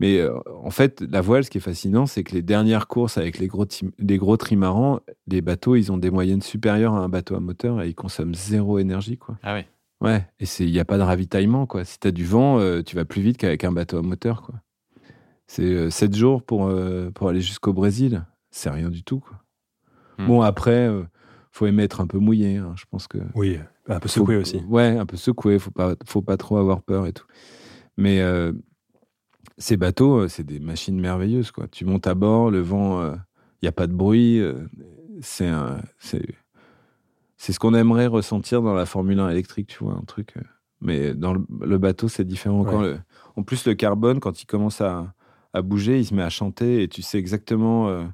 Mais 0.00 0.18
euh, 0.20 0.32
en 0.62 0.70
fait, 0.70 1.00
la 1.10 1.20
voile, 1.20 1.42
ce 1.44 1.50
qui 1.50 1.58
est 1.58 1.60
fascinant, 1.60 2.06
c'est 2.06 2.22
que 2.22 2.32
les 2.32 2.42
dernières 2.42 2.86
courses 2.86 3.18
avec 3.18 3.38
les 3.40 3.48
gros, 3.48 3.66
les 3.98 4.16
gros 4.16 4.36
trimarans, 4.36 5.00
les 5.26 5.40
bateaux, 5.40 5.74
ils 5.74 5.90
ont 5.90 5.98
des 5.98 6.10
moyennes 6.10 6.40
supérieures 6.42 6.94
à 6.94 7.00
un 7.00 7.08
bateau 7.08 7.34
à 7.34 7.40
moteur 7.40 7.82
et 7.82 7.88
ils 7.88 7.94
consomment 7.96 8.34
zéro 8.34 8.78
énergie. 8.78 9.18
Quoi. 9.18 9.36
Ah 9.42 9.54
ouais. 9.54 9.66
Ouais, 10.00 10.24
et 10.38 10.44
il 10.60 10.70
n'y 10.70 10.78
a 10.78 10.84
pas 10.84 10.96
de 10.98 11.02
ravitaillement. 11.02 11.66
Quoi. 11.66 11.84
Si 11.84 11.98
tu 11.98 12.06
as 12.06 12.12
du 12.12 12.24
vent, 12.24 12.60
euh, 12.60 12.82
tu 12.82 12.94
vas 12.94 13.04
plus 13.04 13.20
vite 13.20 13.36
qu'avec 13.38 13.64
un 13.64 13.72
bateau 13.72 13.98
à 13.98 14.02
moteur. 14.02 14.42
Quoi. 14.42 14.54
C'est 15.48 15.90
7 15.90 16.14
jours 16.14 16.44
pour, 16.44 16.66
euh, 16.68 17.10
pour 17.10 17.28
aller 17.28 17.40
jusqu'au 17.40 17.72
Brésil. 17.72 18.24
C'est 18.52 18.70
rien 18.70 18.90
du 18.90 19.02
tout. 19.02 19.18
Quoi. 19.18 19.38
Hmm. 20.18 20.26
Bon, 20.28 20.40
après, 20.42 20.86
euh, 20.86 21.02
faut 21.50 21.66
aimer 21.66 21.82
être 21.82 22.00
un 22.00 22.06
peu 22.06 22.18
mouillé. 22.18 22.58
hein. 22.58 22.74
Je 22.76 22.84
pense 22.88 23.08
que. 23.08 23.18
Oui, 23.34 23.58
un 23.96 24.00
peu 24.00 24.08
faut- 24.08 24.20
secoué 24.20 24.36
aussi. 24.36 24.58
Ouais, 24.68 24.96
un 24.98 25.06
peu 25.06 25.16
secoué. 25.16 25.58
Faut 25.58 25.70
pas, 25.70 25.94
faut 26.06 26.22
pas 26.22 26.36
trop 26.36 26.56
avoir 26.58 26.82
peur 26.82 27.06
et 27.06 27.12
tout. 27.12 27.26
Mais 27.96 28.20
euh, 28.20 28.52
ces 29.58 29.76
bateaux, 29.76 30.20
euh, 30.20 30.28
c'est 30.28 30.44
des 30.44 30.60
machines 30.60 30.98
merveilleuses. 31.00 31.50
Quoi. 31.50 31.66
Tu 31.68 31.84
montes 31.84 32.06
à 32.06 32.14
bord, 32.14 32.50
le 32.50 32.60
vent, 32.60 33.02
il 33.12 33.18
n'y 33.62 33.68
a 33.68 33.72
pas 33.72 33.86
de 33.86 33.94
bruit. 33.94 34.40
euh, 34.40 34.66
c'est 35.20 35.50
ce 37.52 37.58
qu'on 37.58 37.74
aimerait 37.74 38.06
ressentir 38.06 38.62
dans 38.62 38.74
la 38.74 38.86
Formule 38.86 39.20
1 39.20 39.30
électrique, 39.30 39.68
tu 39.68 39.84
vois, 39.84 39.94
un 39.94 40.04
truc. 40.04 40.36
euh. 40.36 40.42
Mais 40.80 41.14
dans 41.14 41.34
le, 41.34 41.40
le 41.60 41.78
bateau, 41.78 42.08
c'est 42.08 42.24
différent. 42.24 42.64
Quand 42.64 42.80
le- 42.82 42.98
en 43.36 43.42
plus, 43.42 43.66
le 43.66 43.74
carbone, 43.74 44.20
quand 44.20 44.42
il 44.42 44.46
commence 44.46 44.80
à, 44.80 45.12
à 45.52 45.62
bouger, 45.62 45.98
il 45.98 46.06
se 46.06 46.14
met 46.14 46.22
à 46.22 46.30
chanter 46.30 46.82
et 46.82 46.88
tu 46.88 47.02
sais 47.02 47.18
exactement 47.18 47.88
euh, 47.88 48.04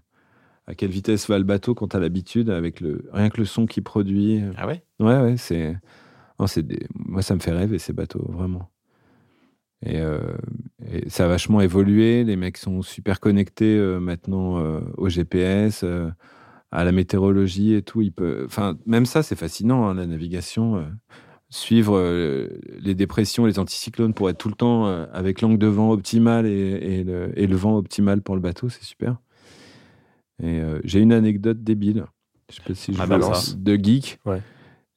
à 0.66 0.74
quelle 0.74 0.90
vitesse 0.90 1.28
va 1.28 1.38
le 1.38 1.44
bateau 1.44 1.74
quand 1.74 1.88
tu 1.88 1.96
as 1.96 2.00
l'habitude, 2.00 2.50
avec 2.50 2.80
le, 2.80 3.08
rien 3.12 3.28
que 3.28 3.38
le 3.38 3.44
son 3.44 3.66
qu'il 3.66 3.82
produit? 3.82 4.42
Ah 4.56 4.66
ouais? 4.66 4.82
Ouais, 5.00 5.20
ouais, 5.20 5.36
c'est. 5.36 5.76
des... 6.62 6.86
Moi, 6.94 7.22
ça 7.22 7.34
me 7.34 7.40
fait 7.40 7.52
rêver, 7.52 7.78
ces 7.78 7.92
bateaux, 7.92 8.24
vraiment. 8.30 8.70
Et, 9.84 10.00
euh, 10.00 10.18
et 10.90 11.08
ça 11.10 11.26
a 11.26 11.28
vachement 11.28 11.60
évolué. 11.60 12.24
Les 12.24 12.36
mecs 12.36 12.56
sont 12.56 12.82
super 12.82 13.20
connectés 13.20 13.76
euh, 13.76 14.00
maintenant 14.00 14.58
euh, 14.58 14.80
au 14.96 15.08
GPS, 15.08 15.84
à 16.70 16.84
la 16.84 16.92
météorologie 16.92 17.74
et 17.74 17.82
tout. 17.82 18.00
Ils 18.02 18.12
peuvent... 18.12 18.44
Enfin, 18.46 18.78
même 18.86 19.06
ça, 19.06 19.22
c'est 19.22 19.36
fascinant, 19.36 19.86
hein, 19.86 19.94
la 19.94 20.06
navigation. 20.06 20.84
suivre 21.50 22.00
les 22.80 22.94
dépressions, 22.94 23.46
les 23.46 23.58
anticyclones 23.58 24.14
pour 24.14 24.28
être 24.30 24.38
tout 24.38 24.48
le 24.48 24.54
temps 24.54 24.86
avec 25.12 25.40
l'angle 25.40 25.58
de 25.58 25.66
vent 25.68 25.92
optimal 25.92 26.46
et, 26.46 26.50
et 26.50 27.04
le, 27.04 27.38
et 27.38 27.46
le 27.46 27.56
vent 27.56 27.76
optimal 27.76 28.22
pour 28.22 28.34
le 28.34 28.40
bateau, 28.40 28.68
c'est 28.68 28.82
super. 28.82 29.18
Et 30.42 30.60
euh, 30.60 30.80
j'ai 30.84 31.00
une 31.00 31.12
anecdote 31.12 31.62
débile. 31.62 32.04
Je 32.50 32.56
sais 32.56 32.62
pas 32.66 32.74
si 32.74 32.92
je 32.94 33.00
Ah, 33.00 33.06
balance. 33.06 33.56
de 33.58 33.74
geek. 33.76 34.18
Ouais. 34.26 34.40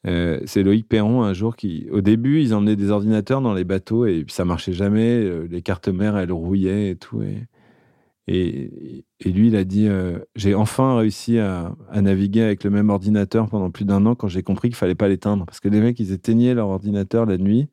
Euh, 0.06 0.40
c'est 0.46 0.64
Loïc 0.64 0.88
Perron 0.88 1.24
un 1.24 1.34
jour 1.34 1.56
qui, 1.56 1.88
au 1.92 2.02
début, 2.02 2.42
ils 2.42 2.54
emmenaient 2.54 2.76
des 2.76 2.92
ordinateurs 2.92 3.42
dans 3.42 3.54
les 3.54 3.64
bateaux 3.64 4.06
et 4.06 4.26
ça 4.30 4.46
marchait 4.46 4.74
jamais. 4.74 5.18
euh, 5.24 5.48
Les 5.50 5.62
cartes 5.62 5.88
mères, 5.90 6.18
elles 6.18 6.32
rouillaient 6.32 6.92
et 6.92 6.96
tout. 6.96 7.22
Et, 7.22 7.44
et, 8.28 9.06
et 9.22 9.32
lui, 9.32 9.48
il 9.48 9.56
a 9.56 9.64
dit 9.64 9.88
euh, 9.88 10.20
J'ai 10.36 10.54
enfin 10.56 10.98
réussi 10.98 11.40
à, 11.40 11.76
à 11.90 12.02
naviguer 12.02 12.42
avec 12.42 12.64
le 12.64 12.70
même 12.70 12.90
ordinateur 12.90 13.48
pendant 13.50 13.72
plus 13.72 13.86
d'un 13.86 14.06
an 14.06 14.16
quand 14.16 14.28
j'ai 14.28 14.44
compris 14.44 14.70
qu'il 14.70 14.76
fallait 14.78 14.96
pas 14.96 15.08
l'éteindre. 15.08 15.46
Parce 15.46 15.60
que 15.60 15.70
les 15.70 15.80
mecs, 15.82 16.00
ils 16.00 16.12
éteignaient 16.12 16.54
leur 16.54 16.68
ordinateur 16.70 17.26
la 17.26 17.38
nuit. 17.38 17.68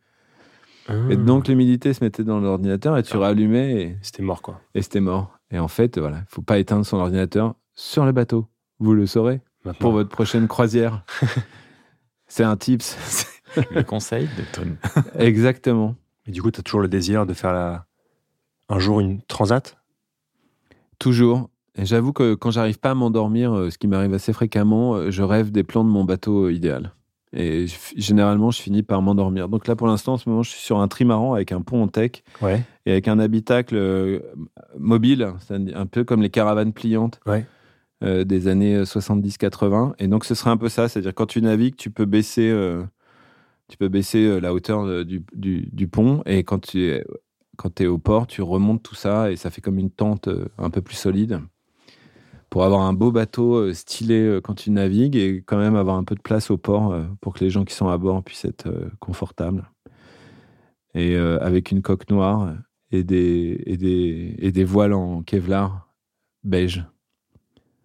Et 1.11 1.17
Mmh. 1.17 1.25
donc, 1.25 1.49
l'humidité 1.49 1.95
se 1.95 2.05
mettait 2.05 2.25
dans 2.25 2.41
l'ordinateur 2.41 2.99
et 2.99 3.03
tu 3.03 3.15
Ah. 3.17 3.21
rallumais 3.21 3.83
et, 3.83 3.97
C'était 4.03 4.23
mort, 4.23 4.43
quoi. 4.43 4.61
et 4.75 4.83
c'était 4.83 5.01
mort. 5.01 5.34
Et 5.51 5.59
en 5.59 5.69
fait, 5.69 5.99
voilà, 5.99 6.19
il 6.19 6.27
faut 6.29 6.43
pas 6.43 6.59
éteindre 6.59 6.85
son 6.85 6.99
ordinateur 6.99 7.55
sur 7.75 8.05
le 8.05 8.13
bateau. 8.13 8.49
Vous 8.79 8.95
le 8.95 9.07
saurez 9.07 9.41
Maintenant. 9.65 9.79
pour 9.81 9.93
votre 9.93 10.11
prochaine 10.11 10.49
croisière. 10.49 11.05
C'est 12.27 12.45
un 12.45 12.57
tips. 12.57 12.97
Le 13.71 13.83
conseil 13.83 14.29
de 14.37 14.43
Tone. 14.53 14.77
Exactement. 15.19 15.95
Et 16.27 16.33
du 16.33 16.43
coup, 16.43 16.51
tu 16.51 16.61
as 16.61 16.63
toujours 16.63 16.81
le 16.81 16.89
désir 16.89 17.27
de 17.27 17.35
faire 17.35 17.53
la... 17.53 17.87
un 18.69 18.79
jour 18.79 19.01
une 19.01 19.23
transat? 19.23 19.79
Toujours. 20.99 21.51
Et 21.77 21.87
j'avoue 21.87 22.13
que 22.13 22.35
quand 22.35 22.51
j'arrive 22.51 22.79
pas 22.79 22.91
à 22.91 22.95
m'endormir, 22.95 23.53
euh, 23.53 23.71
ce 23.71 23.79
qui 23.79 23.87
m'arrive 23.87 24.15
assez 24.15 24.33
fréquemment, 24.33 24.95
euh, 24.95 25.11
je 25.11 25.23
rêve 25.23 25.51
des 25.51 25.65
plans 25.65 25.85
de 25.85 25.89
mon 25.89 26.05
bateau 26.05 26.47
euh, 26.47 26.53
idéal. 26.53 26.93
Et 27.37 27.67
je- 27.67 27.75
généralement, 27.97 28.51
je 28.53 28.63
finis 28.63 28.83
par 28.85 29.03
m'endormir. 29.03 29.49
Donc 29.49 29.67
là, 29.67 29.75
pour 29.77 29.87
l'instant, 29.89 30.13
en 30.15 30.17
ce 30.19 30.29
moment, 30.29 30.43
je 30.45 30.51
suis 30.51 30.61
sur 30.61 30.79
un 30.79 30.87
trimaran 30.89 31.35
avec 31.35 31.51
un 31.53 31.61
pont 31.63 31.83
en 31.83 31.89
tech 31.89 32.23
Ouais. 32.41 32.63
et 32.87 32.93
avec 32.93 33.09
un 33.09 33.19
habitacle 33.19 33.75
euh, 33.77 34.21
mobile, 34.79 35.29
un 35.51 35.87
peu 35.87 36.05
comme 36.05 36.23
les 36.23 36.31
caravanes 36.31 36.73
pliantes 36.73 37.19
Ouais. 37.27 37.45
euh, 38.05 38.25
des 38.25 38.47
années 38.49 38.85
70-80. 38.85 39.95
Et 39.99 40.07
donc, 40.09 40.25
ce 40.25 40.35
serait 40.35 40.51
un 40.51 40.57
peu 40.57 40.69
ça. 40.69 40.89
C'est-à-dire, 40.89 41.15
quand 41.15 41.27
tu 41.27 41.43
navigues, 41.43 41.77
tu 41.77 41.91
peux 41.91 42.05
baisser, 42.05 42.49
euh, 42.51 42.83
tu 43.69 43.77
peux 43.79 43.89
baisser 43.89 44.25
euh, 44.27 44.39
la 44.41 44.53
hauteur 44.55 45.05
du, 45.05 45.23
du- 45.35 45.69
du 45.73 45.89
pont. 45.89 46.23
Et 46.27 46.45
quand 46.45 46.61
tu 46.61 46.85
es, 46.87 47.05
quand 47.57 47.81
es 47.81 47.87
au 47.87 47.99
port, 47.99 48.27
tu 48.27 48.43
remontes 48.43 48.83
tout 48.83 48.95
ça 48.95 49.31
et 49.33 49.37
ça 49.37 49.51
fait 49.51 49.61
comme 49.61 49.79
une 49.79 49.91
tente 49.91 50.29
euh, 50.29 50.47
un 50.59 50.71
peu 50.71 50.81
plus 50.83 50.97
solide 50.97 51.41
pour 52.55 52.63
avoir 52.63 52.83
un 52.83 52.93
beau 52.93 53.11
bateau 53.11 53.57
euh, 53.57 53.75
stylé 53.75 54.21
euh, 54.21 54.41
quand 54.41 54.55
tu 54.55 54.71
navigues 54.71 55.17
et 55.17 55.43
quand 55.45 55.57
même 55.57 55.75
avoir 55.75 55.97
un 55.97 56.05
peu 56.05 56.15
de 56.15 56.21
place 56.21 56.53
au 56.53 56.57
port 56.57 56.93
euh, 56.93 57.03
pour 57.21 57.35
que 57.35 57.41
les 57.43 57.51
gens 57.51 57.65
qui 57.65 57.75
sont 57.75 57.89
à 57.89 57.99
bord 57.99 58.23
puissent 58.23 58.45
être 58.45 58.71
confortables. 59.01 59.69
Et 60.95 61.17
avec 61.17 61.73
une 61.73 61.83
coque 61.83 62.09
noire 62.09 62.55
et 62.93 63.03
des, 63.03 63.61
et 63.67 63.77
des, 63.77 64.37
et 64.39 64.53
des 64.53 64.63
voiles 64.63 64.93
en 64.93 65.25
Kevlar 65.25 65.93
beige. 66.45 66.87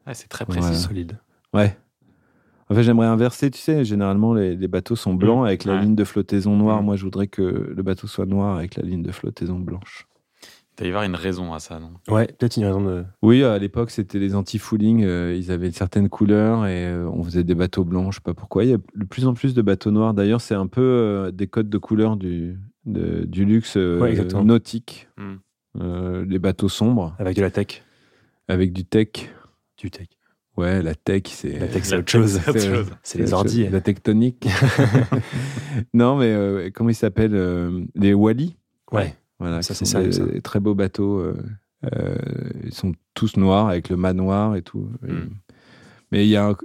Ouais, 0.06 0.14
c'est 0.14 0.28
très 0.28 0.46
précis. 0.46 0.62
Voilà. 0.62 0.76
Solide. 0.76 1.20
Ouais. 1.52 1.76
En 2.70 2.76
fait, 2.76 2.84
j'aimerais 2.84 3.08
inverser, 3.08 3.50
tu 3.50 3.58
sais, 3.58 3.84
généralement 3.84 4.36
les, 4.36 4.56
les 4.56 4.68
bateaux 4.68 4.96
sont 4.96 5.16
blancs 5.16 5.48
avec 5.48 5.64
la 5.64 5.74
Ouais. 5.74 5.82
ligne 5.82 5.96
de 5.96 6.04
flottaison 6.04 6.56
noire. 6.56 6.84
Mm. 6.84 6.86
Moi, 6.86 6.96
je 6.96 7.06
voudrais 7.06 7.26
que 7.26 7.42
le 7.76 7.82
bateau 7.82 8.06
soit 8.06 8.28
noir 8.28 8.56
avec 8.56 8.76
la 8.76 8.84
ligne 8.84 9.02
de 9.02 9.12
flottaison 9.12 9.58
blanche. 9.58 10.06
Il 10.80 10.84
doit 10.84 10.88
y 10.88 10.90
avoir 10.92 11.04
une 11.04 11.16
raison 11.16 11.54
à 11.54 11.60
ça, 11.60 11.80
non? 11.80 11.92
Ouais, 12.10 12.28
peut-être 12.28 12.58
une 12.58 12.66
raison 12.66 12.82
de. 12.82 13.04
Oui, 13.22 13.44
à 13.44 13.58
l'époque, 13.58 13.92
c'était 13.92 14.20
les 14.20 14.36
anti-fouling. 14.36 15.04
euh, 15.04 15.36
ils 15.38 15.52
avaient 15.52 15.72
certaines 15.72 16.10
couleurs 16.10 16.66
et 16.68 16.86
euh, 16.88 17.08
on 17.12 17.24
faisait 17.24 17.44
des 17.44 17.56
bateaux 17.56 17.84
blancs. 17.84 18.12
Je 18.12 18.16
sais 18.18 18.22
pas 18.24 18.34
pourquoi. 18.34 18.64
Il 18.64 18.70
y 18.72 18.74
a 18.74 18.78
de 18.78 19.06
plus 19.06 19.26
en 19.28 19.34
plus 19.34 19.54
de 19.54 19.62
bateaux 19.62 19.92
noirs. 19.92 20.14
D'ailleurs, 20.14 20.42
c'est 20.42 20.56
un 20.56 20.68
peu 20.68 20.82
euh, 20.82 21.32
des 21.32 21.48
codes 21.48 21.70
de 21.70 21.78
couleur 21.78 22.16
du, 22.18 22.58
de- 22.86 23.26
du 23.26 23.46
luxe 23.46 23.76
euh, 23.78 24.00
Ouais, 24.00 24.16
nautique. 24.44 25.08
Hmm. 25.18 25.36
Euh, 25.82 26.26
les 26.28 26.40
bateaux 26.40 26.70
sombres 26.70 27.16
Avec 27.20 27.36
de 27.38 27.42
la 27.44 27.52
tech. 27.52 27.84
avec 28.48 28.74
du 28.74 28.86
tech. 28.86 29.10
Du 29.78 29.92
tech. 29.92 30.08
Ouais, 30.58 30.82
la 30.82 30.96
tech, 30.96 31.24
c'est. 31.26 31.58
La 31.60 31.68
tech, 31.68 31.84
c'est 31.86 31.98
autre 31.98 32.10
chose. 32.12 32.34
tech, 32.34 32.44
c'est 32.46 32.50
autre 32.52 32.60
C'est- 32.60 32.76
chose. 32.76 32.92
C'est 33.04 33.18
les 33.20 33.34
ordi. 33.34 33.68
La 33.70 33.82
tectonique. 33.82 34.48
non, 35.94 36.18
mais 36.18 36.32
euh, 36.32 36.70
comment 36.74 36.90
ils 36.90 36.96
s'appellent 36.96 37.36
euh, 37.36 37.86
Les 37.96 38.14
Wally? 38.14 38.58
Ouais. 38.92 39.16
Voilà, 39.40 39.62
Ça, 39.62 39.74
c'est 39.74 39.86
des 40.04 40.12
ça. 40.12 40.24
très 40.44 40.60
beaux 40.60 40.76
bateaux. 40.76 41.20
euh, 41.20 41.38
euh, 41.96 42.16
ils 42.66 42.74
sont 42.74 42.94
tous 43.14 43.38
noirs 43.38 43.70
avec 43.70 43.88
le 43.90 43.96
manoir 43.96 44.56
et 44.56 44.62
tout. 44.62 44.90
Et- 45.08 45.12
Mm. 45.12 45.30
Mais 46.12 46.26
il 46.26 46.30
y 46.30 46.36
a 46.38 46.56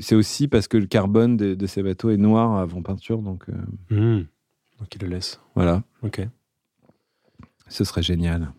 c'est 0.00 0.14
aussi 0.14 0.48
parce 0.48 0.68
que 0.68 0.78
le 0.78 0.86
carbone 0.86 1.36
de, 1.36 1.54
de 1.54 1.66
ces 1.66 1.82
bateaux 1.82 2.08
est 2.08 2.16
noir 2.16 2.56
avant 2.56 2.80
peinture. 2.80 3.18
Donc 3.20 3.44
euh, 3.50 3.52
Mmh. 3.94 4.24
Donc 4.78 4.94
il 4.94 5.02
le 5.02 5.08
laisse. 5.08 5.38
voilà, 5.54 5.82
Ok. 6.02 6.26
ce 7.68 7.84
serait 7.84 8.02
génial. 8.02 8.52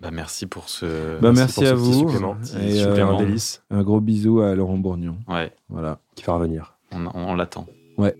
Bah, 0.00 0.10
merci 0.10 0.46
pour 0.46 0.68
ce. 0.68 1.20
Bah, 1.20 1.32
Merci 1.32 1.38
merci 1.38 1.54
pour 1.60 1.64
ce 1.64 1.68
à 1.68 1.74
petit 1.74 1.82
vous. 1.84 2.10
supplément. 2.10 2.36
Et, 2.60 2.72
Super 2.78 3.08
euh, 3.10 3.14
un 3.14 3.18
délice 3.24 3.62
Un 3.70 3.82
gros 3.84 4.00
bisou 4.00 4.40
à 4.40 4.54
Laurent 4.56 4.78
Bourgnon. 4.78 5.16
Ouais, 5.28 5.52
Voilà. 5.68 6.00
qui 6.16 6.24
va 6.24 6.34
revenir. 6.34 6.76
on, 6.90 7.06
on 7.14 7.34
l'attend. 7.36 7.66
Ouais. 7.98 8.16